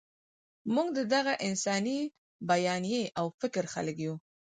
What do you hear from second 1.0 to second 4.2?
دغه انساني بیانیې او فکر خلک یو.